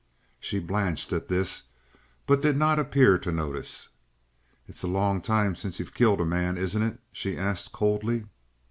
She 0.39 0.57
blanched 0.57 1.13
at 1.13 1.27
this, 1.27 1.65
but 2.25 2.41
did 2.41 2.57
not 2.57 2.79
appear 2.79 3.19
to 3.19 3.31
notice. 3.31 3.89
"It's 4.67 4.81
a 4.81 4.87
long 4.87 5.21
time 5.21 5.55
since 5.55 5.77
you've 5.77 5.93
killed 5.93 6.21
a 6.21 6.25
man, 6.25 6.57
isn't 6.57 6.81
it?" 6.81 6.97
she 7.11 7.37
asked 7.37 7.71
coldly. 7.71 8.25